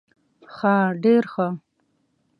ښه 0.53 0.73
ډير 1.03 1.23
ښه 1.33 1.47